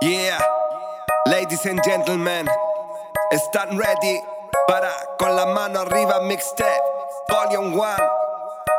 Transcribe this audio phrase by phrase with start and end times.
[0.00, 0.38] Yeah,
[1.26, 2.46] ladies and gentlemen,
[3.32, 4.22] están ready
[4.68, 6.80] para con la mano arriba mixtape,
[7.28, 7.96] volume 1.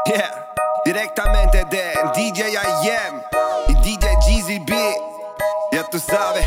[0.05, 0.31] Yeah,
[0.85, 3.21] directamente de DJ IM
[3.67, 4.73] y DJ Jeezy B.
[5.73, 6.45] Ya tú sabes,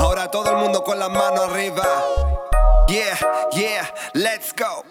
[0.00, 1.86] ahora todo el mundo con la mano arriba.
[2.88, 3.16] Yeah,
[3.52, 4.84] yeah, let's go.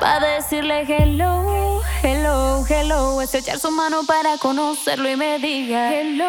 [0.00, 1.67] Pa' decirle hello,
[2.02, 3.20] hello, hello.
[3.20, 6.24] Estrechar su mano para conocerlo y me diga hello,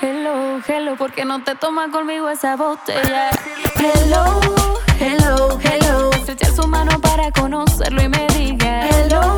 [0.00, 0.96] hello, hello.
[0.96, 3.30] ¿Por qué no te tomas conmigo esa botella?
[3.76, 4.40] Hello,
[5.00, 6.10] hello, hello.
[6.12, 9.36] Estrechar su mano para conocerlo y me diga hello,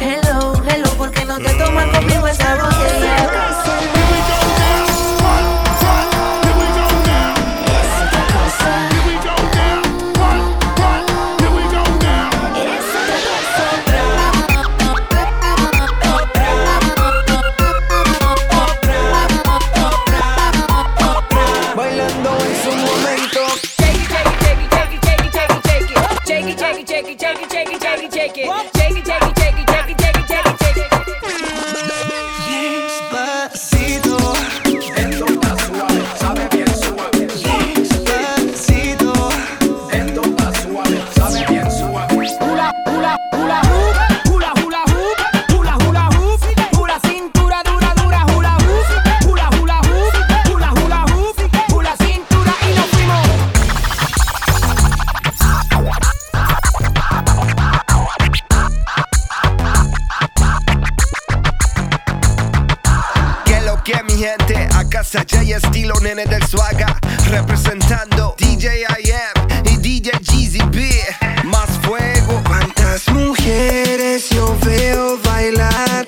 [0.00, 0.90] hello, hello.
[0.96, 3.89] ¿Por qué no te tomas conmigo esa botella?
[28.20, 28.79] shake it.
[74.90, 76.06] Veo bailar?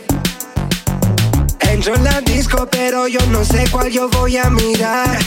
[1.61, 5.19] Entro en la disco, pero yo no sé cuál yo voy a mirar.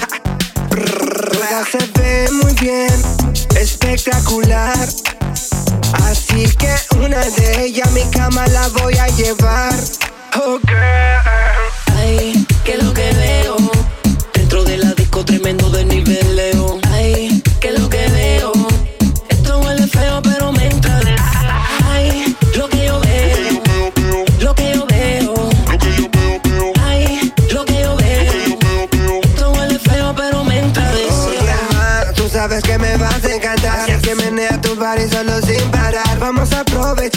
[0.70, 2.94] Todas se ve muy bien,
[3.58, 4.88] espectacular.
[6.04, 9.76] Así que una de ellas a mi cama la voy a llevar.
[10.36, 10.60] Oh.
[11.98, 13.56] Ay, que lo que veo
[14.34, 15.86] Dentro de la disco tremendo de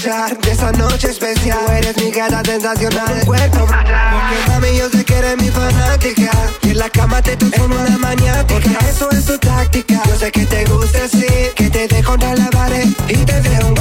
[0.08, 1.58] de esa noche especial.
[1.66, 6.30] Tú eres mi gata sensacional Cuerpo brutal Porque mami yo sé que eres mi fanática.
[6.62, 8.46] Y en la cama te toco como una maniática.
[8.46, 10.00] Porque eso es tu táctica.
[10.06, 13.64] Yo sé que te gusta así Que te dé contra la pared Y te dé
[13.64, 13.74] un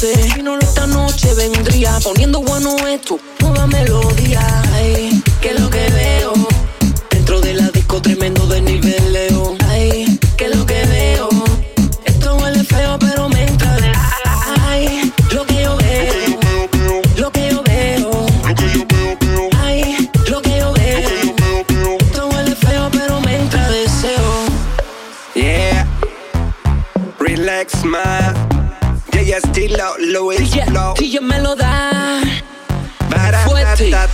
[0.00, 4.19] lo pensaste, si no esta noche vendría poniendo bueno esto, nueva.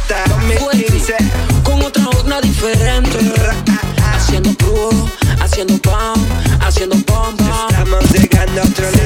[0.07, 1.17] Fuerte, 2015.
[1.65, 3.19] con otra onda diferente.
[4.15, 4.91] Haciendo pro,
[5.41, 6.15] haciendo pam,
[6.61, 7.69] haciendo pam pam.
[7.71, 9.06] Estamos llegando a otro level.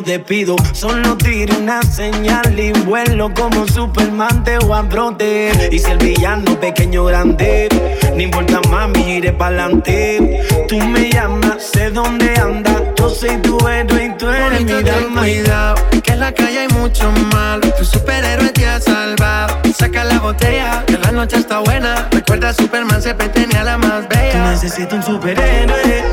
[0.00, 0.56] yo.
[0.72, 5.68] Solo tiro una señal y vuelo como Superman, te voy a.
[5.70, 7.68] Y si el villano pequeño grande,
[8.14, 10.40] no importa mami, iré pa'lante.
[10.68, 14.82] Tú me llamas, sé dónde andas, yo soy tu héroe y tú eres Bonito mi
[14.82, 15.20] dama.
[15.20, 19.58] Cuidado, que en la calle hay mucho mal, tu superhéroe te ha salvado.
[19.76, 22.08] Saca la botella, que la noche está buena.
[22.10, 24.32] Recuerda, Superman siempre tenía la más bella.
[24.32, 26.04] Tú necesito un superhéroe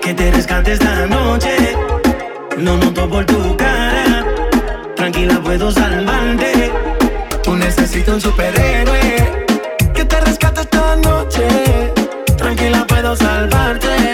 [0.00, 1.87] que te rescate esta noche
[2.58, 4.26] no noto por tu cara.
[4.96, 6.72] Tranquila, puedo salvarte.
[7.44, 9.46] Tú necesitas un superhéroe
[9.94, 11.46] que te rescate esta noche.
[12.36, 14.12] Tranquila, puedo salvarte.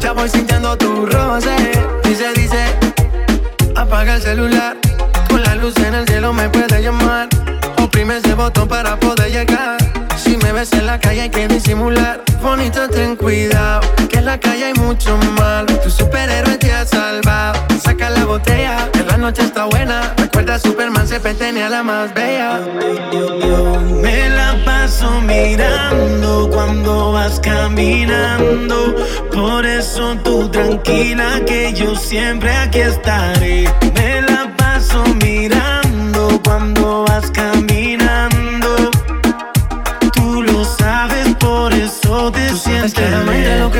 [0.00, 1.54] Ya voy sintiendo tu roce.
[2.02, 2.64] Dice, dice,
[3.76, 4.76] apaga el celular.
[5.28, 7.28] Con la luz en el cielo me puede llamar.
[7.80, 9.78] Oprime ese botón para poder llegar.
[10.16, 12.20] Si me ves en la calle hay que disimular.
[12.42, 15.69] Bonito, ten cuidado, que en la calle hay mucho mal
[21.22, 22.60] repente ni la más bella.
[24.02, 28.94] Me la paso mirando cuando vas caminando.
[29.30, 33.68] Por eso tú tranquila que yo siempre aquí estaré.
[33.94, 37.59] Me la paso mirando cuando vas caminando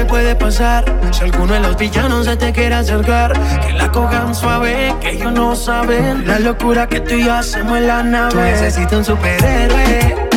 [0.01, 0.85] que puede pasar.
[1.13, 5.33] Si alguno de los villanos se te quiere acercar Que la cojan suave, que ellos
[5.33, 8.55] no saben La locura que tú y yo hacemos en la nave.
[8.89, 10.29] Tú un superhéroe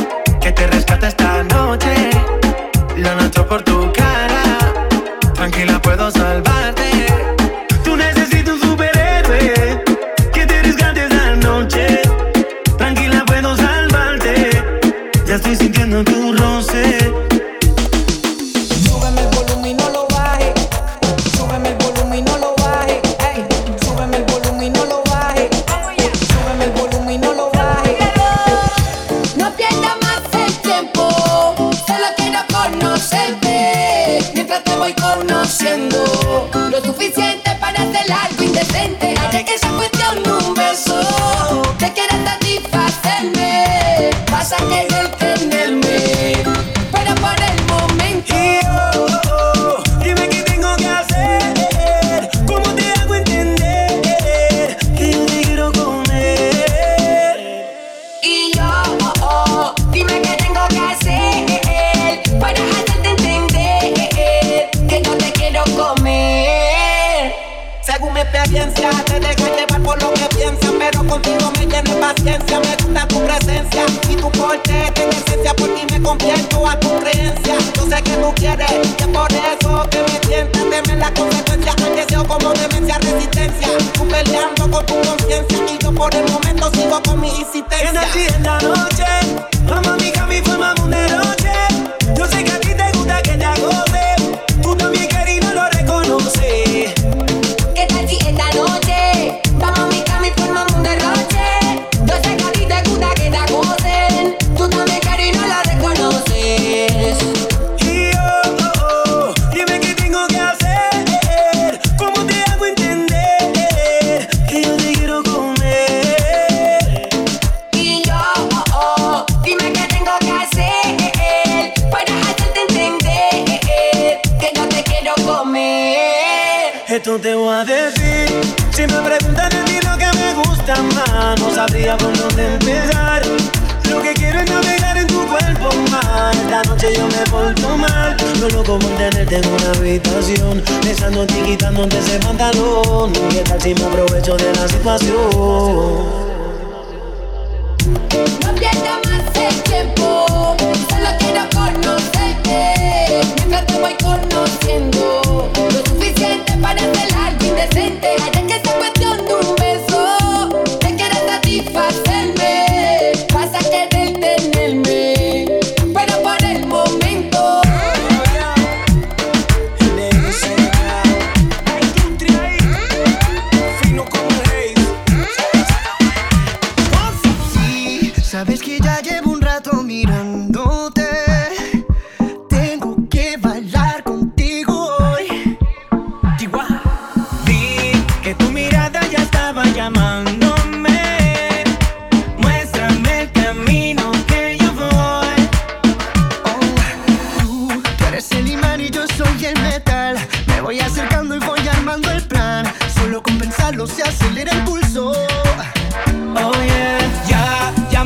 [0.41, 2.09] Que te rescate esta noche.
[2.97, 4.43] Lo nuestro por tu cara.
[5.33, 6.11] Tranquila puedo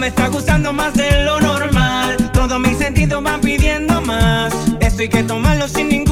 [0.07, 2.15] está gustando más de lo normal.
[2.31, 4.53] Todos mis sentidos van pidiendo más.
[4.79, 6.06] Esto hay que tomarlo sin ningún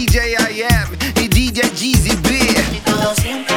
[0.00, 2.38] DJ IM y DJ Jeezy B.
[2.72, 3.54] Y todo simple.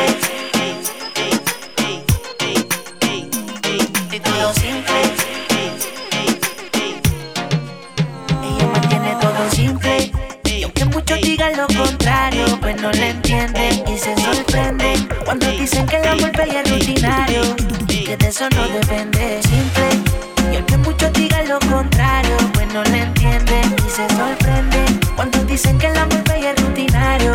[8.43, 10.11] Ella mantiene todo simple.
[10.43, 15.85] Y aunque muchos digan lo contrario, pues no le entienden y se sorprenden cuando dicen
[15.85, 17.41] que el amor bella es rutinario
[17.87, 19.39] y que de eso no depende.
[19.43, 20.51] Simple.
[20.51, 25.77] Y aunque muchos digan lo contrario, pues no le entienden y se sorprenden cuando dicen
[25.77, 27.32] que el amor es rutinario.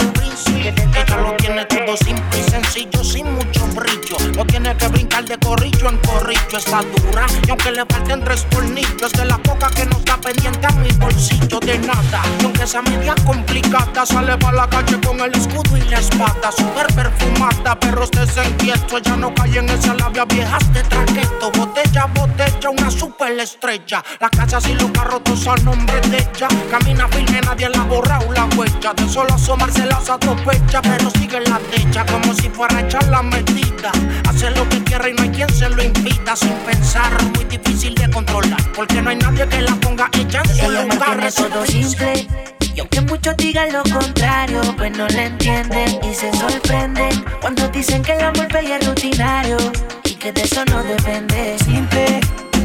[0.68, 4.16] Ella lo tiene todo simple y sencillo, sin mucho brillo.
[4.36, 7.26] No tiene que brincar de corrillo en corrillo, está dura.
[7.46, 10.90] Y aunque le falten tres tornillos, de la poca que no está pendiente a mi
[10.92, 12.22] bolsillo de nada.
[12.40, 16.52] Y aunque sea media complicada, sale para la calle con el escudo y la espada.
[16.52, 18.98] Super perfumada, pero usted se inquieto.
[18.98, 21.50] Ella no cae en esa labia viejas de traqueto.
[21.52, 24.04] Botella, botella, una super estrella.
[24.20, 26.48] Las casas y los carros todos a nombre de ella.
[26.70, 28.92] Camina firme, nadie la ha borrado la huella.
[28.94, 33.22] De solo asomarse las atropella, pero sigue la techa como si fuera a echar la
[33.22, 33.90] medida.
[34.28, 36.36] Hace lo que quiere y no hay quien se lo impida.
[36.36, 38.60] Sin pensar, muy difícil de controlar.
[38.74, 41.32] Porque no hay nadie que la ponga ella en su Ella lugar.
[41.32, 42.26] todo simple.
[42.74, 48.02] Y aunque muchos digan lo contrario, pues no le entienden y se sorprenden cuando dicen
[48.02, 49.56] que el amor bella es rutinario
[50.04, 51.56] y que de eso no depende.
[51.64, 52.20] simple.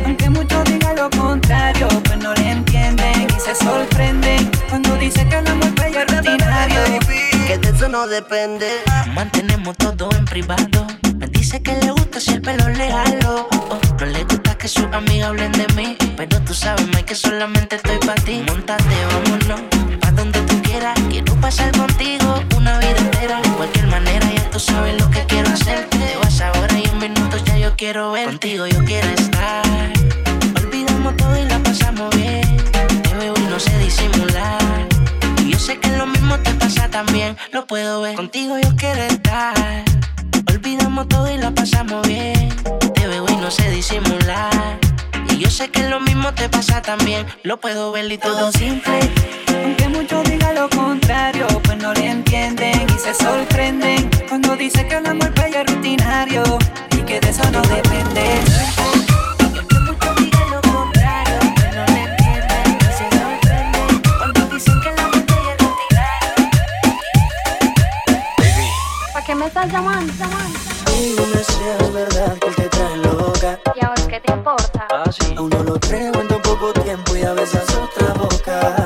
[0.05, 5.37] Aunque muchos digan lo contrario, pues no le entienden y se sorprenden cuando dicen que
[5.37, 6.42] el amor bello es rutinario.
[7.89, 8.67] No depende.
[9.13, 10.87] Mantenemos todo en privado.
[11.17, 13.47] Me dice que le gusta si el pelo le jalo.
[13.69, 15.95] Oh, no le gusta que sus amigas hablen de mí.
[16.17, 18.43] Pero tú sabes, Mike, que solamente estoy para ti.
[18.47, 19.61] Montate, vámonos.
[20.01, 20.97] Pa' donde tú quieras.
[21.09, 23.41] Quiero pasar contigo una vida entera.
[23.41, 25.97] De cualquier manera, ya tú sabes lo que quiero hacerte.
[25.97, 28.25] Te vas ahora y en minutos ya yo quiero ver.
[28.25, 29.63] Contigo yo quiero estar.
[30.55, 32.02] Olvidamos todo y la pasamos
[38.23, 39.83] Contigo yo quiero estar.
[40.49, 42.47] Olvidamos todo y la pasamos bien.
[42.93, 44.79] Te veo y no sé disimular.
[45.29, 47.25] Y yo sé que lo mismo te pasa también.
[47.43, 48.97] Lo puedo ver y todo simple.
[49.61, 54.95] Aunque muchos digan lo contrario, pues no le entienden y se sorprenden cuando dice que
[54.95, 55.33] el amor
[55.67, 56.43] rutinario
[69.63, 73.59] Dime si es verdad que él te trae loca.
[73.73, 74.87] ¿Y ahora qué te importa?
[75.37, 78.82] Aún no lo creo en tan poco tiempo y a veces otra boca.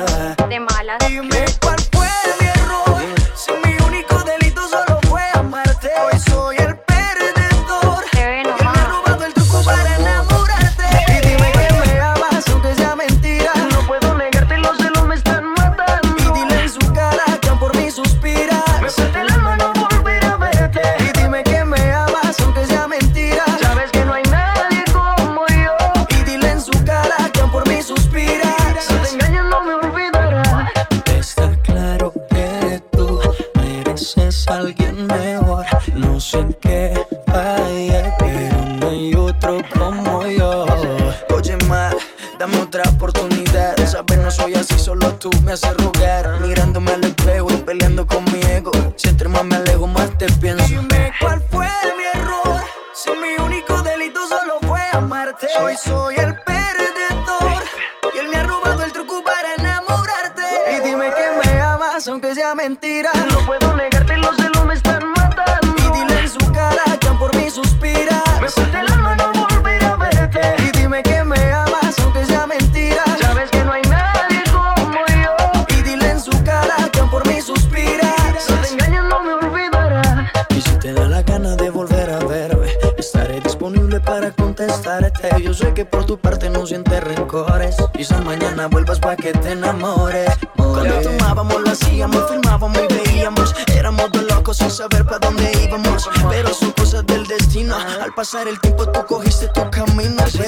[86.78, 87.76] Sientes rencores.
[87.92, 90.30] Quizás mañana vuelvas para que te enamores.
[90.56, 93.54] Cuando tomábamos, lo hacíamos, filmábamos y veíamos.
[93.74, 96.08] Éramos dos locos sin saber para dónde íbamos.
[96.30, 97.76] Pero son cosas del destino.
[97.76, 100.24] Al pasar el tiempo, tú cogiste tu camino.
[100.24, 100.44] Está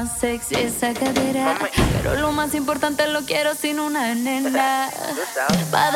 [0.00, 1.58] más sexy esa cadera.
[2.02, 4.88] Pero lo más importante lo quiero sin una nena.
[5.70, 5.90] Pa'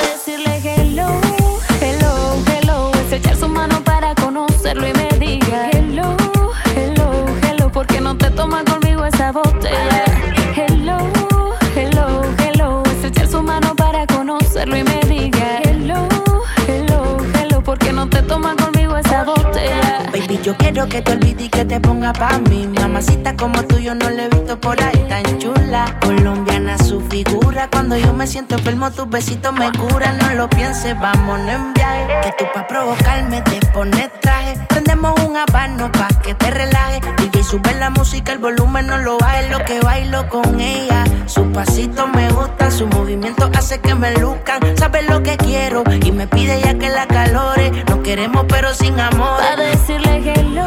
[20.44, 22.66] yo quiero que te olvides y que te ponga pa' mí.
[22.66, 25.98] Mamacita como tú yo no la he visto por ahí tan chula.
[26.02, 27.68] Colombiana su figura.
[27.70, 30.18] Cuando yo me siento enfermo, tus besitos me curan.
[30.18, 32.06] No lo pienses, vámonos en viaje.
[32.24, 34.58] Que tú pa' provocarme te pones traje.
[34.68, 37.00] Prendemos un habano pa' que te relajes.
[37.32, 39.50] Y sube la música, el volumen no lo bajes.
[39.50, 41.04] Lo que bailo con ella.
[41.24, 42.28] Sus pasitos me
[42.70, 44.60] su movimiento hace que me lucan.
[44.76, 47.70] Sabe lo que quiero y me pide ya que la calore.
[47.88, 49.40] Nos queremos pero sin amor.
[49.42, 50.66] a decirle hello,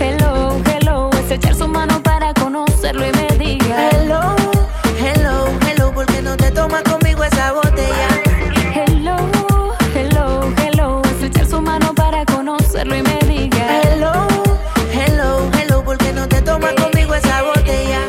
[0.00, 1.10] hello, hello.
[1.12, 4.36] Es echar su mano para conocerlo y me diga hello,
[5.00, 5.92] hello, hello.
[5.94, 8.08] Porque no te tomas conmigo esa botella.
[8.74, 9.16] Hello,
[9.94, 11.02] hello, hello.
[11.04, 14.12] Es echar su mano para conocerlo y me diga hello,
[14.92, 15.84] hello, hello.
[15.84, 18.00] Porque no te tomas eh, conmigo esa botella.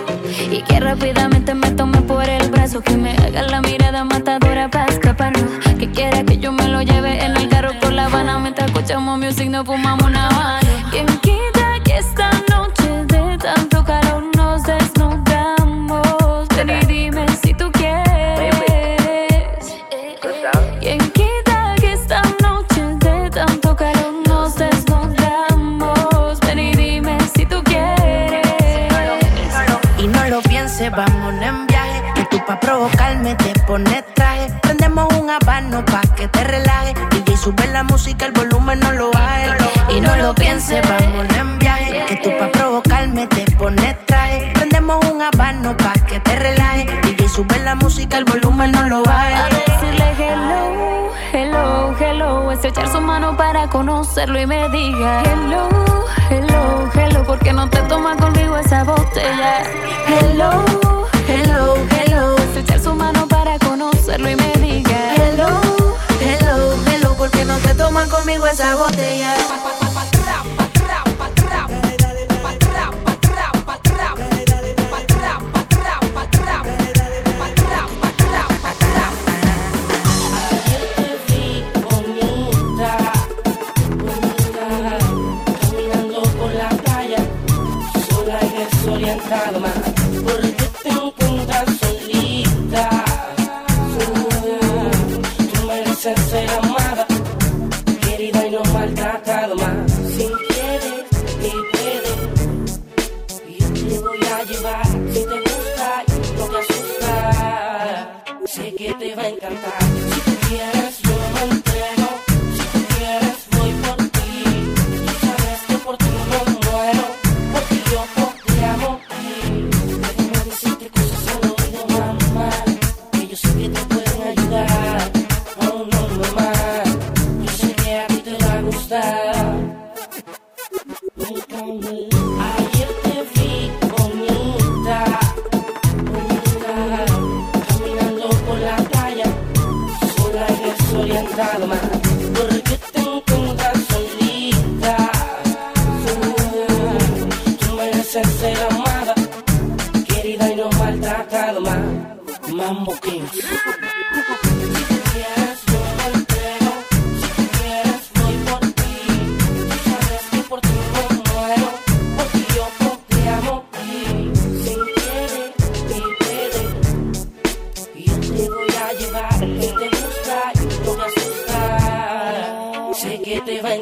[0.51, 2.44] Y que rápidamente me tome por el
[2.82, 5.44] que me haga la mirada matadora para escaparnos.
[5.80, 9.18] Que quiera que yo me lo lleve en el carro por La Habana mientras escuchamos
[9.18, 10.60] music, no fumamos una habana.
[10.92, 12.85] Quien quita que esta noche
[37.86, 39.52] música, el volumen no lo bajes.
[39.89, 42.06] Y no lo pienses, vamos en viaje.
[42.08, 44.52] Que tú pa' provocarme te pones traje.
[44.54, 46.88] Prendemos un habano pa' que te relaje.
[47.17, 49.58] Y sube la música, el volumen no lo bajes.
[49.65, 52.52] Decirle hello, hello, hello.
[52.52, 55.69] Estrechar su mano para conocerlo y me diga hello,
[56.30, 57.24] hello, hello.
[57.26, 59.63] Porque no te tomas conmigo esa botella.
[60.08, 60.63] Hello,
[61.28, 62.36] hello, hello.
[62.38, 64.55] Estrechar su mano para conocerlo y me
[67.45, 69.85] no te toman conmigo esa botella.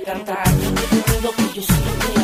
[0.04, 0.44] cantar.
[0.46, 2.23] Yo te pido que yo siempre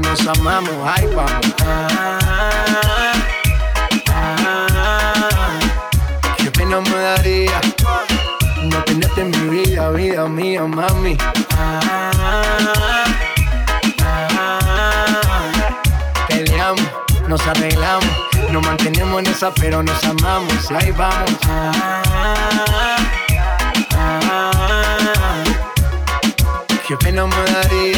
[0.00, 0.74] nos amamos.
[0.84, 1.54] Ahí vamos.
[1.64, 2.18] Ah,
[4.10, 5.58] ah,
[6.36, 7.60] qué pena me daría
[8.64, 11.16] no tenerte en mi vida, vida mía, mami.
[16.28, 16.82] Peleamos,
[17.28, 18.06] nos arreglamos,
[18.50, 20.70] nos mantenemos en esa, pero nos amamos.
[20.70, 21.30] Ahí vamos.
[26.86, 27.97] Qué pena me daría.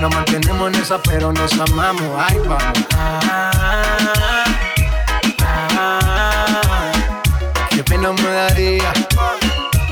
[0.00, 2.06] nos mantenemos en esa, pero nos amamos.
[2.18, 2.78] Ahí vamos.
[7.70, 8.92] Qué pena me daría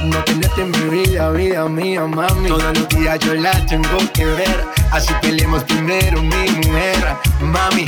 [0.07, 2.49] no tenerte en mi vida, vida mía, mami.
[2.49, 7.85] Todos los días yo la tengo que ver, así peleemos primero, mi mujer, mami.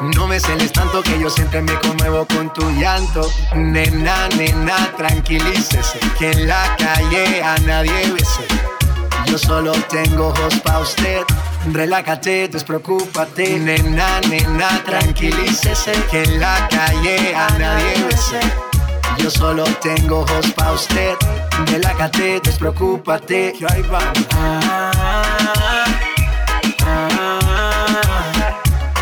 [0.00, 3.30] No me celes tanto que yo siempre me conmuevo con tu llanto.
[3.54, 8.46] Nena, nena, tranquilícese, que en la calle a nadie bese.
[9.26, 11.22] Yo solo tengo ojos pa' usted.
[11.66, 13.58] Relájate, despreocúpate.
[13.58, 15.92] Nena, nena, tranquilícese.
[16.10, 18.40] Que en la calle a nadie bese.
[19.18, 21.14] Yo solo tengo ojos pa' usted.
[21.66, 23.52] Relájate, despreocúpate.
[23.52, 24.26] Que ahí vamos.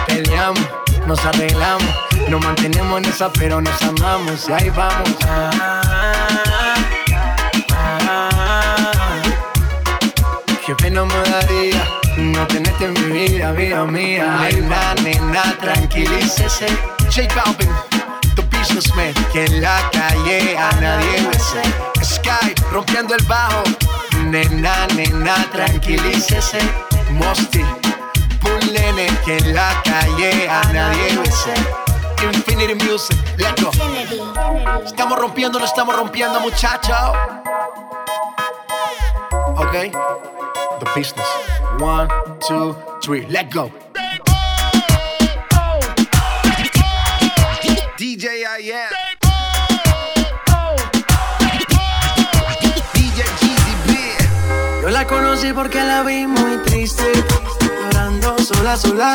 [0.06, 0.68] Peleamos,
[1.06, 1.84] nos arreglamos.
[2.28, 4.48] Nos mantenemos en esa, pero nos amamos.
[4.48, 5.16] Y ahí vamos.
[10.66, 11.87] Qué pena me daría
[13.18, 14.48] vida, vida mía.
[14.68, 16.66] La nena, tranquilícese.
[17.10, 17.70] J Balvin,
[18.36, 19.14] the businessman.
[19.32, 21.62] Que en la calle a nadie bese.
[22.02, 23.62] Sky, rompiendo el bajo.
[24.24, 26.58] Nena, nena, tranquilícese.
[27.12, 27.64] Mosty,
[28.42, 29.06] Bull Nene.
[29.24, 31.54] Que en la calle a nadie bese.
[32.22, 33.70] Infinity Music, let's go.
[34.84, 37.12] Estamos rompiendo, no estamos rompiendo, muchachos.
[39.56, 39.74] Ok,
[40.80, 41.26] the business.
[41.80, 42.08] One,
[42.40, 43.70] two, three, let go.
[47.96, 48.92] DJ I am.
[54.82, 57.04] Yo la conocí porque la vi muy triste,
[57.60, 59.14] llorando sola, sola,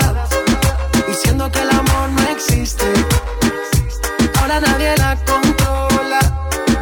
[1.08, 2.86] diciendo que el amor no existe.
[4.40, 6.20] Ahora nadie la controla,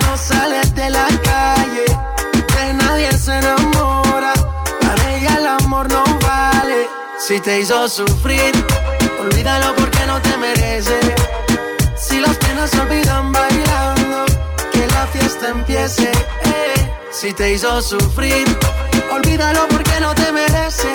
[0.02, 1.86] no sale de la calle,
[2.56, 4.11] de nadie se enamora.
[7.32, 8.52] Si te hizo sufrir,
[9.17, 11.00] olvídalo porque no te merece.
[11.96, 14.26] Si las penas se olvidan bailando,
[14.70, 16.12] que la fiesta empiece.
[17.10, 18.46] Si te hizo sufrir,
[19.10, 20.91] olvídalo porque no te merece.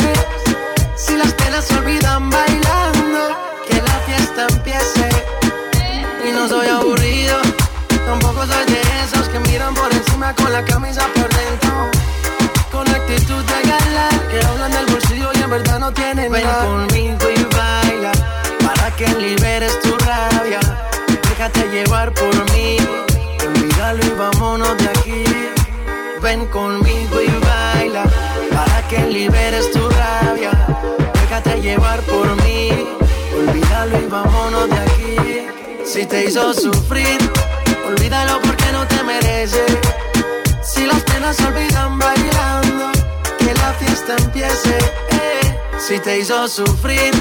[0.94, 5.08] Si las penas olvidan bailando, que la fiesta empiece.
[6.22, 7.40] Y no soy aburrido,
[8.04, 8.44] tampoco
[10.36, 11.95] con la camisa por dentro.
[12.76, 17.26] Con actitud de gala, que hablan del bolsillo y en verdad no tienen Ven conmigo
[17.34, 18.12] y baila,
[18.60, 20.60] para que liberes tu rabia.
[21.30, 22.76] Déjate llevar por mí,
[23.46, 25.24] olvídalo y vámonos de aquí.
[26.20, 28.04] Ven conmigo y baila,
[28.52, 30.50] para que liberes tu rabia.
[31.14, 32.68] Déjate llevar por mí,
[33.38, 35.46] olvídalo y vámonos de aquí.
[35.82, 37.18] Si te hizo sufrir,
[37.88, 39.64] olvídalo porque no te merece.
[40.62, 41.46] Si las penas se
[44.06, 44.78] fiesta empiece.
[45.10, 45.58] eh.
[45.78, 47.12] Si te hizo sufrir,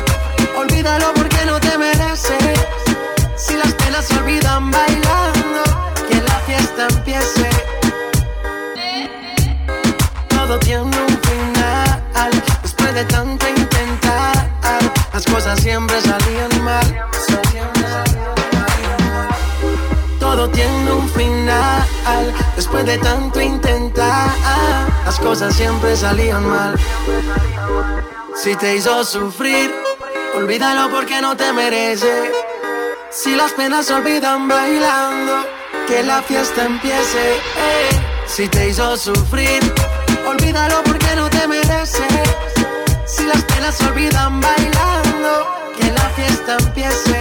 [0.55, 2.37] olvídalo porque no te merece.
[3.35, 5.63] Si las penas se olvidan bailando,
[6.07, 7.49] que la fiesta empiece.
[10.29, 14.49] Todo tiene un final, después de tanto intentar,
[15.13, 17.05] las cosas siempre salían mal.
[20.35, 24.27] Todo tiene un final, después de tanto intentar,
[25.05, 26.75] las cosas siempre salían mal.
[28.35, 29.73] Si te hizo sufrir,
[30.35, 32.33] olvídalo porque no te merece.
[33.09, 35.45] Si las penas se olvidan bailando,
[35.87, 37.35] que la fiesta empiece.
[37.37, 37.89] eh.
[38.27, 39.63] Si te hizo sufrir,
[40.27, 42.05] olvídalo porque no te merece.
[43.05, 45.47] Si las penas se olvidan bailando,
[45.79, 47.19] que la fiesta empiece.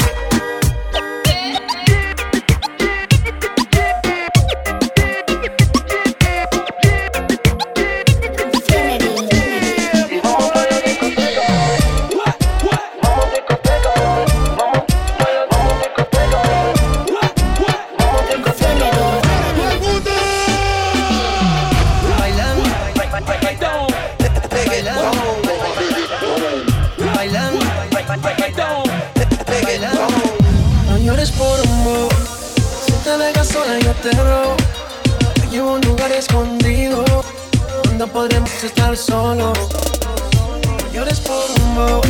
[38.14, 39.58] Podremos estar solos.
[39.58, 42.00] No llores por un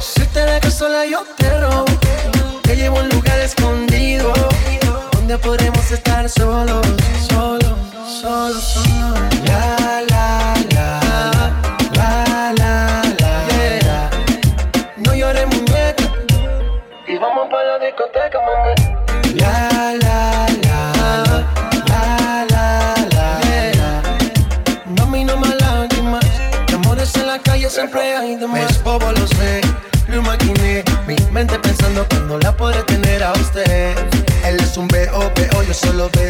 [0.00, 1.86] Si te dejas sola yo te robo.
[2.62, 4.32] Te llevo a un lugar escondido
[5.10, 6.86] Donde podremos estar solos
[7.28, 7.74] Solos,
[8.22, 8.86] solos, solos.
[9.46, 10.09] La,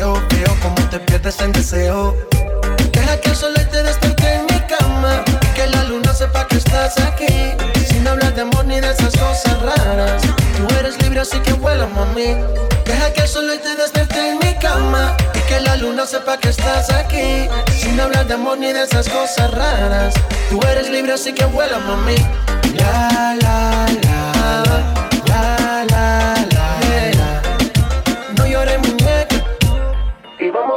[0.00, 2.16] veo, veo como te pierdes en deseo.
[2.92, 5.22] Deja que el sol te despierte en mi cama.
[5.54, 7.52] Que la luna sepa que estás aquí.
[7.86, 10.22] Sin hablar de amor ni de esas cosas raras.
[10.56, 12.34] Tú eres libre, así que vuela, mami.
[12.86, 15.16] Deja que el sol te despierte en mi cama.
[15.34, 17.48] Y que la luna sepa que estás aquí.
[17.78, 20.14] Sin hablar de amor ni de esas cosas raras.
[20.48, 22.16] Tú eres libre, así que vuela, mami.
[22.74, 24.64] La, la, la.
[25.26, 26.49] La, la, la.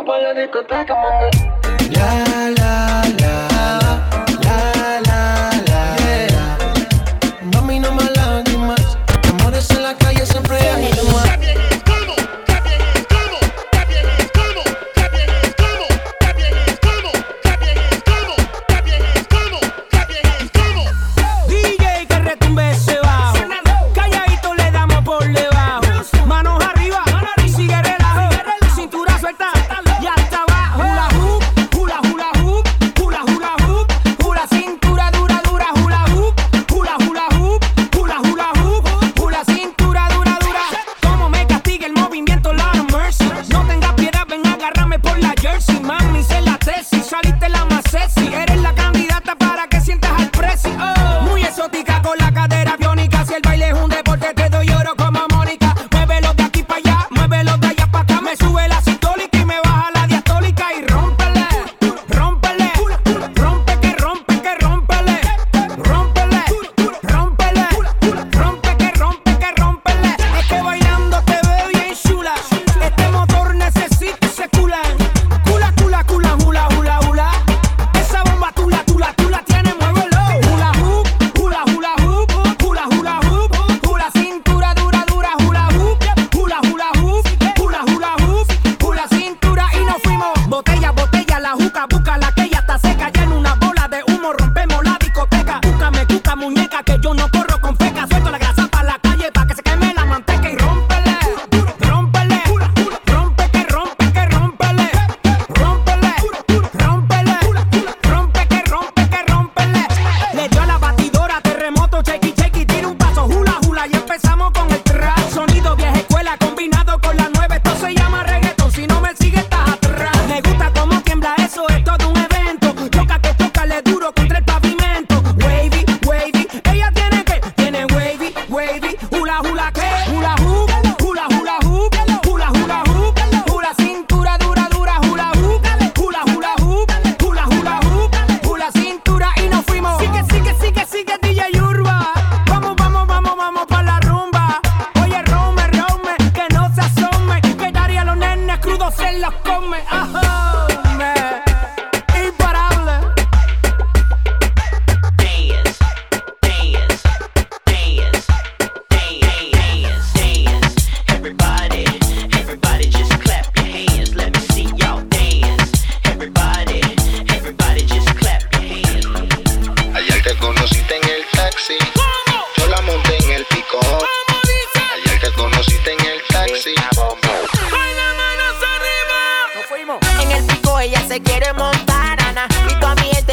[0.06, 1.30] Pa' la discoteca, mami.
[1.96, 2.63] La, la.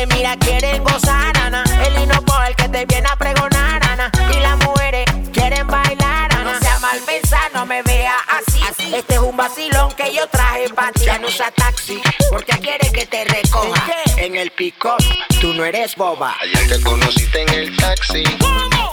[0.07, 1.65] mira quieren gozar, ana.
[1.85, 4.11] El hinojo el que te viene a pregonar, ana.
[4.35, 6.55] Y las mujeres quieren bailar, ana.
[6.55, 8.61] No sea mal pensar, no me vea así.
[8.95, 11.05] Este es un vacilón que yo traje para ti.
[11.05, 13.87] Ya no usa taxi, porque quiere que te recoja.
[14.17, 14.97] En, en el pico,
[15.41, 16.37] tú no eres boba.
[16.41, 18.25] Ayer te conociste en el taxi.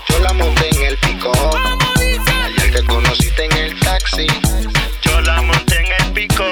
[0.09, 1.31] Yo la monté en el pico.
[2.45, 4.27] Ayer te conociste en el taxi.
[5.01, 6.43] Yo la monté en el pico.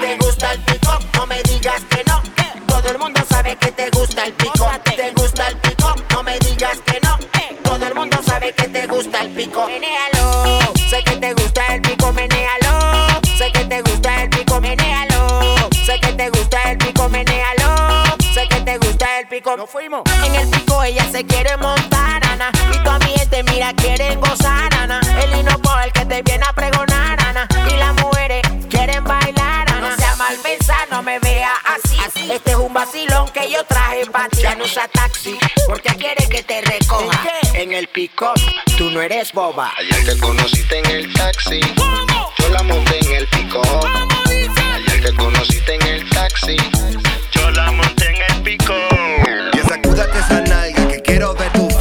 [0.00, 0.98] ¿Te gusta el pico?
[1.14, 2.22] No me digas que no.
[2.66, 6.38] Todo el mundo sabe que te gusta el pico, te gusta el pico, no me
[6.38, 7.18] digas que no.
[7.62, 9.66] Todo el mundo sabe que te gusta el pico.
[9.66, 13.20] Menéalo, sé que te gusta el pico, menéalo.
[13.36, 15.70] Sé que te gusta el pico, menéalo.
[15.84, 18.16] Sé que te gusta el pico, menéalo.
[18.32, 19.56] Sé que te gusta el pico.
[19.56, 20.02] No fuimos.
[20.24, 22.50] En el pico ella se quiere montar, ana.
[22.72, 25.00] Y tu amiga te mira, quieren gozar, ana.
[25.22, 26.73] El hino por el que te viene a preguntar.
[32.84, 34.42] vacilón que yo traje para ti.
[34.42, 37.22] Ya no usa taxi, porque quiere que te recoja.
[37.42, 37.62] ¿En, qué?
[37.62, 38.34] en el pick-up,
[38.76, 39.72] tú no eres boba.
[39.78, 41.60] Ayer te conociste en el taxi.
[41.76, 42.32] ¿Cómo?
[42.38, 43.86] Yo la monté en el pick-up.
[44.74, 46.56] Ayer te conociste en el taxi.
[47.32, 49.54] Yo la monté en el pick-up.
[49.54, 51.73] Y sacúdate esa nalga que quiero ver tu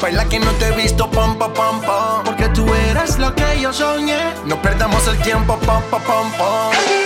[0.00, 2.24] Baila que no te he visto, pam, pam, pam.
[2.24, 4.18] Porque tú eres lo que yo soñé.
[4.46, 6.99] No perdamos el tiempo, pam, pam, pam, pam.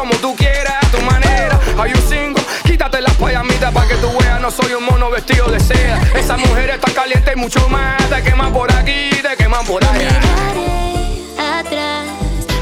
[0.00, 1.60] como tú quieras, a tu manera.
[1.78, 4.40] Hay un single, quítate las payamitas para que tú veas.
[4.40, 6.00] No soy un mono vestido de seda.
[6.14, 7.98] Esa mujer está caliente y mucho más.
[8.08, 10.20] Te queman por aquí, te queman por allá.
[10.54, 12.06] No atrás,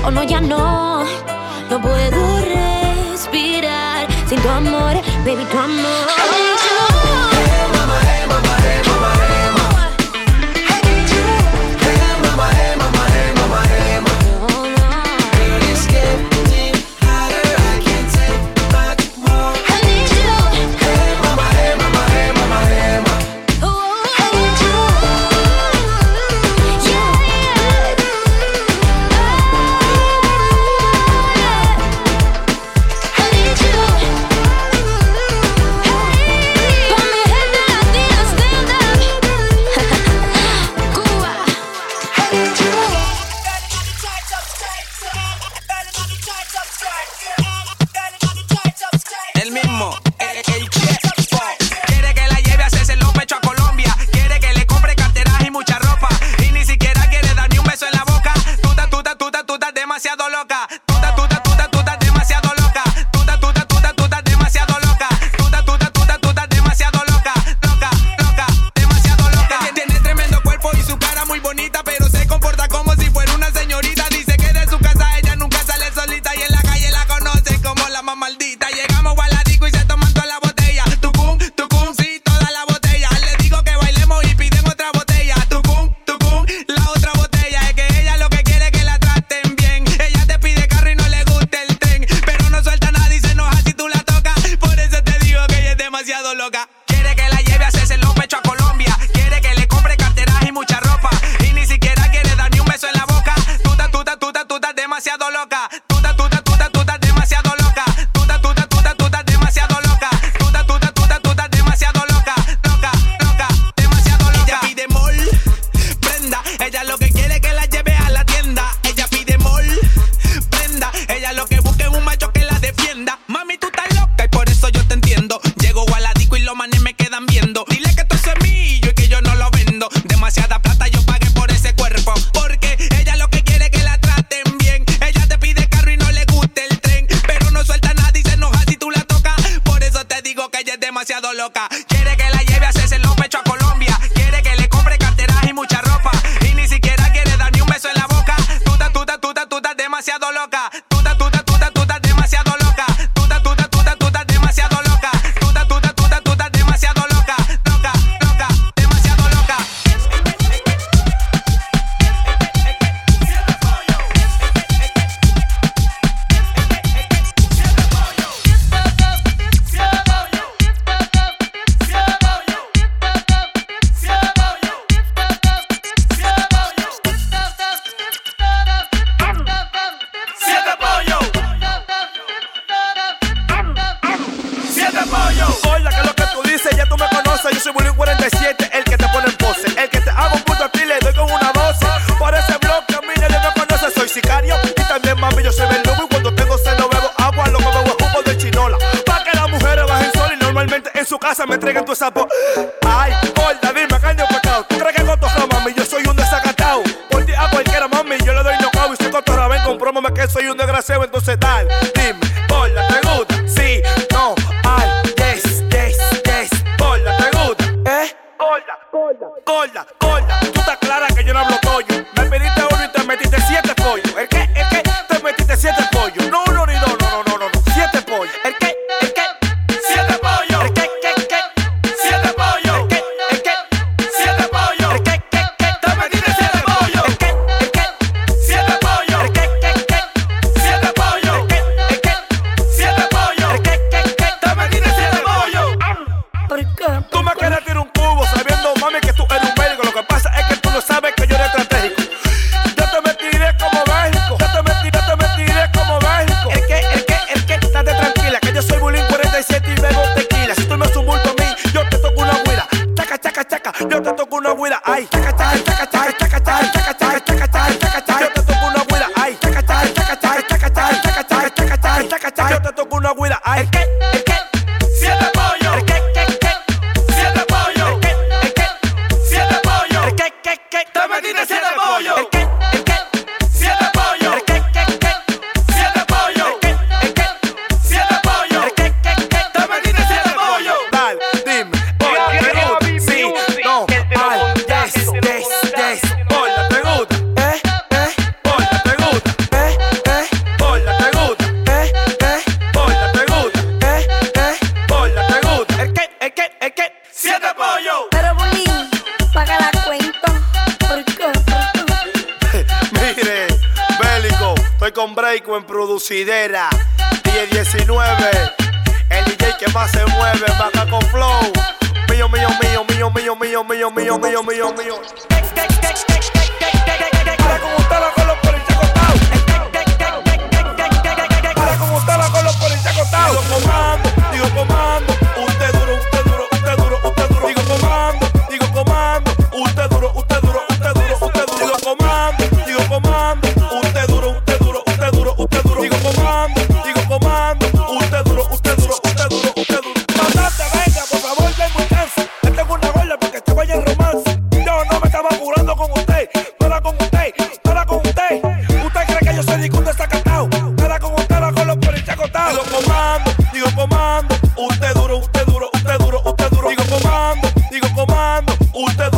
[0.02, 1.04] o oh no, ya no.
[1.70, 6.77] No puedo respirar sin tu amor, baby, tu amor.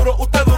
[0.00, 0.49] seguro usted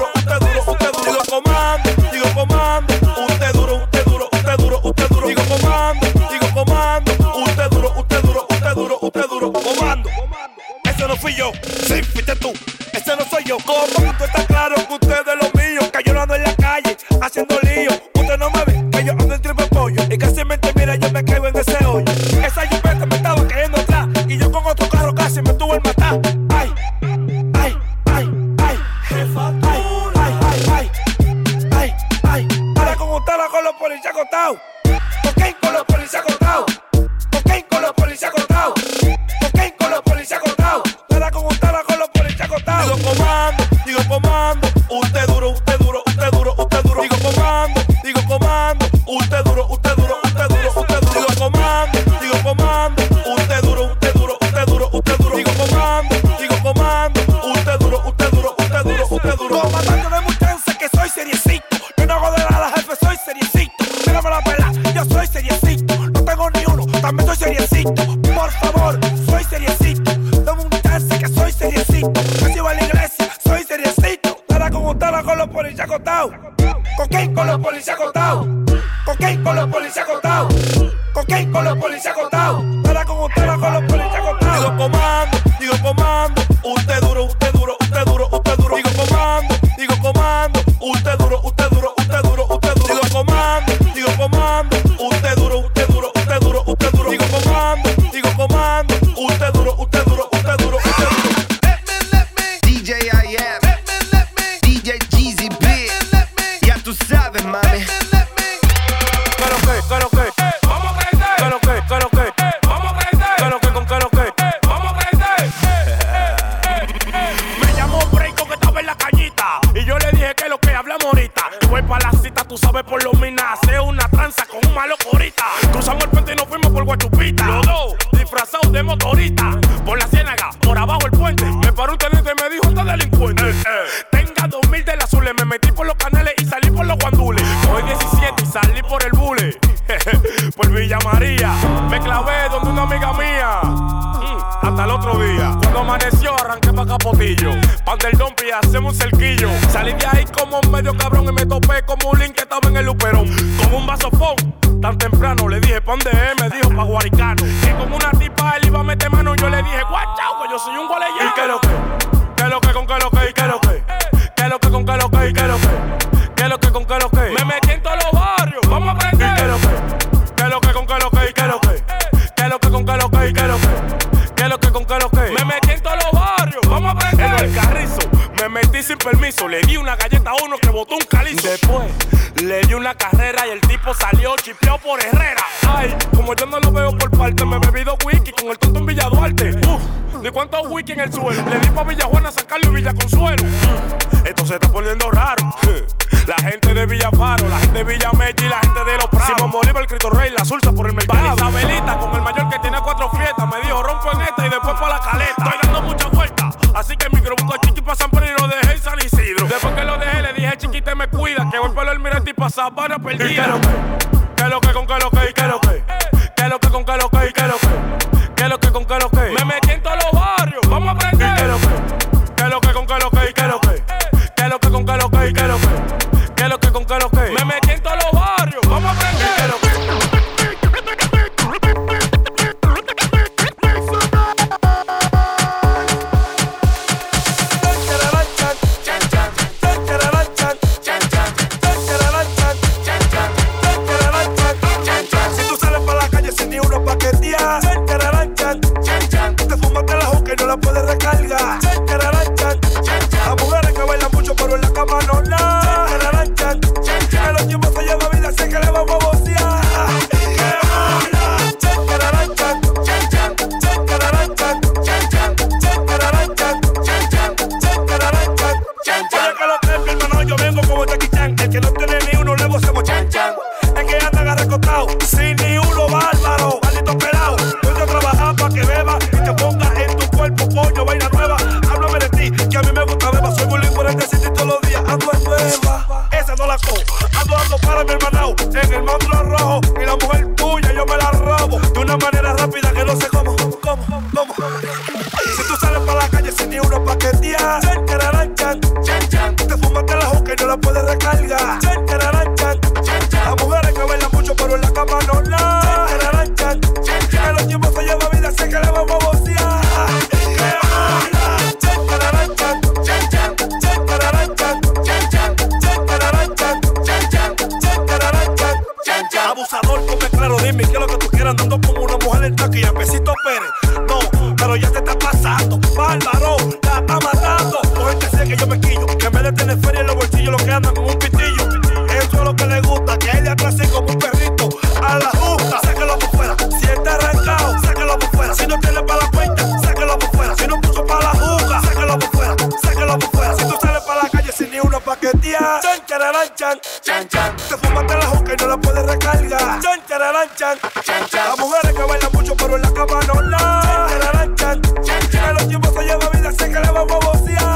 [346.12, 347.36] chararán, chan, chan, chan.
[347.36, 349.60] Te fumaste la juca y no la puedes recargar.
[349.60, 351.28] Chan, chararán, chan, chan, chan.
[351.28, 353.88] Las mujeres que bailan mucho, pero en la cama no la.
[354.36, 355.24] Chan, chan, chan.
[355.24, 357.51] A los tiempos se lleva vida, sé que le vamos a bocear.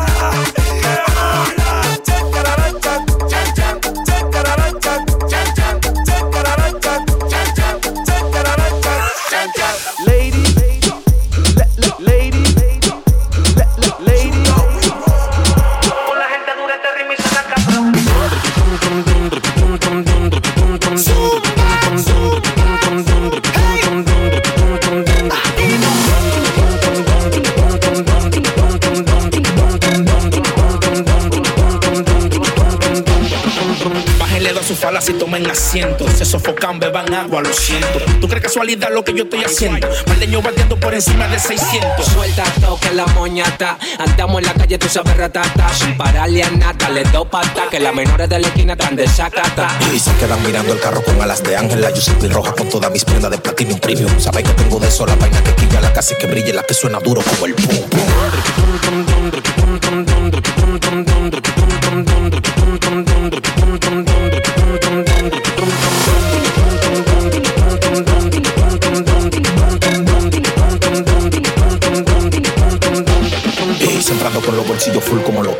[35.08, 36.06] y tomen asiento.
[36.08, 38.00] Se sofocan, beban agua, lo siento.
[38.20, 39.88] ¿Tú crees casualidad lo que yo estoy haciendo?
[40.06, 42.06] Maldeño batiendo por encima de 600.
[42.06, 43.78] Suelta, toque la moñata.
[43.98, 45.68] Andamos en la calle, tú sabes ratata.
[45.74, 46.50] Sin pararle a
[46.90, 47.68] le doy pata.
[47.70, 49.68] Que las menores de la esquina tan desacata.
[49.94, 51.80] Y se quedan mirando el carro con alas de ángel.
[51.80, 54.10] La Yusipi roja con todas mis prendas de platinum premium.
[54.18, 56.74] Sabes que tengo de eso la vaina que quilla, la casi que brille, la que
[56.74, 59.45] suena duro como el pum pum.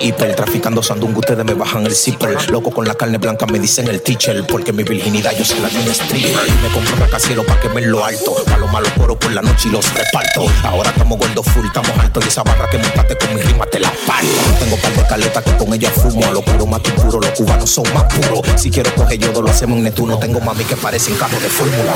[0.06, 0.34] Hiper.
[0.34, 2.50] Traficando sandungo, ustedes me bajan el zipper.
[2.50, 4.44] Loco con la carne blanca me dicen el teacher.
[4.46, 6.50] Porque mi virginidad yo se la di un stripper.
[6.62, 8.34] Me compro un rascacielos pa' que me lo alto.
[8.44, 10.46] Pa' los malos coros por la noche y los reparto.
[10.64, 12.24] Ahora estamos gordos full, estamos altos.
[12.24, 14.28] Y esa barra que montaste con mi rima te la parto.
[14.58, 16.32] Tengo par de caletas que con ella fumo.
[16.32, 18.42] Lo puro más puro, los cubanos son más puros.
[18.56, 20.18] Si quiero coger yodo, lo hacemos en Neptuno.
[20.18, 21.92] Tengo mami que parecen carros de Fórmula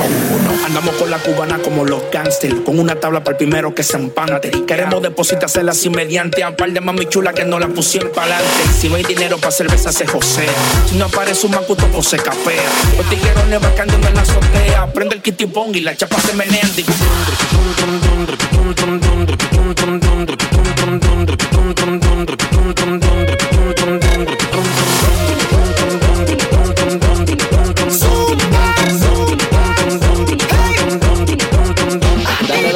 [0.57, 0.65] 1.
[0.65, 3.97] Andamos con la cubana como los gangsters, con una tabla para el primero que se
[3.97, 4.51] empante.
[4.65, 8.63] Queremos depositársela así mediante a par de mami chula que no la pusieron para adelante.
[8.79, 10.51] Si no hay dinero para cerveza se josea,
[10.89, 12.69] si no aparece un macuto pues se capea.
[12.97, 16.75] Los tiguerones bacando en la azotea, prende el bong y la chapa se menean.
[16.75, 16.93] Digo,
[32.47, 32.73] Dale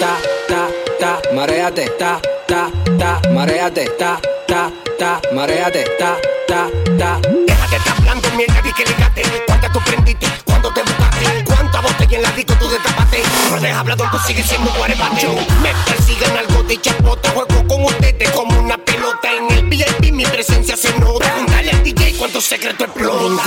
[0.00, 0.16] ta,
[0.48, 0.68] ta,
[0.98, 6.16] ta, mareate, ta, ta, ta, mareate, ta, ta, ta, mareate, ta,
[6.48, 6.68] ta,
[6.98, 7.20] ta.
[7.46, 9.22] Deja de estar hablando mierda y que ligate.
[9.46, 10.26] ¿Cuántas tú prendiste?
[10.44, 11.44] ¿Cuánto te buscaste?
[11.44, 13.22] ¿Cuántas botellas en la disco tú destapaste?
[13.50, 15.28] No deja hablador, tú sigues siendo guaremate.
[15.62, 17.30] Me persiguen algo de chapota.
[17.30, 20.12] Juego con ustedes como una pelota en el VIP.
[20.12, 21.30] Mi presencia se nota.
[21.30, 23.42] Preguntale al DJ cuántos secretos explota.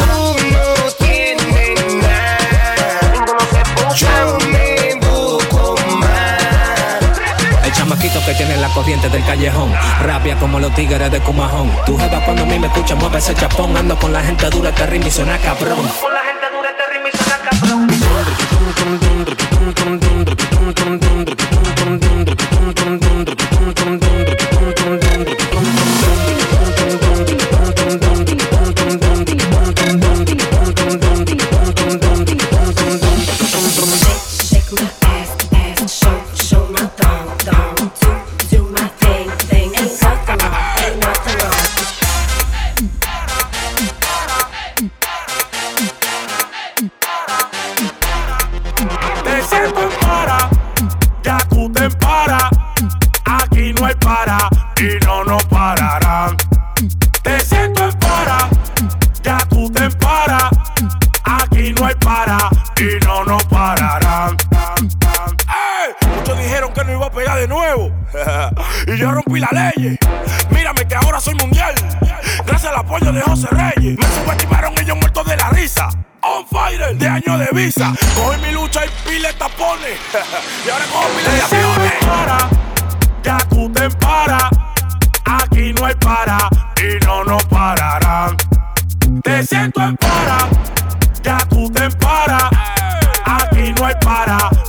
[8.46, 9.72] Tiene la corriente del callejón.
[10.02, 11.70] Rabia como los tigres de Cumajón.
[11.86, 13.78] Tu jeva cuando a mí me escucha mueve ese chapón.
[13.78, 15.78] Ando con la gente dura, te rima y suena cabrón.
[15.78, 17.82] Con la gente dura te rima y suena cabrón.
[65.48, 66.10] ¡Ey!
[66.16, 67.92] Muchos dijeron que no iba a pegar de nuevo.
[68.88, 69.98] y yo rompí la ley.
[70.50, 71.74] Mírame que ahora soy mundial.
[72.46, 73.98] Gracias al apoyo de José Reyes.
[73.98, 75.90] Me subestimaron ellos muertos de la risa.
[76.24, 77.94] On fire de año de visa.
[78.16, 80.00] Cogí mi lucha y pile tapones.
[80.66, 81.94] y ahora cojo pile de aviones.
[82.06, 82.50] Para,
[83.24, 84.50] ya tú te para.
[85.26, 88.38] Aquí no hay para y no nos pararán.
[89.24, 90.48] Te siento en para,
[91.24, 92.50] ya tú te para.
[93.26, 94.61] Aquí no hay para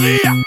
[0.00, 0.37] María.